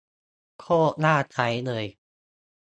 [0.59, 1.85] โคตรน่าใช้เลย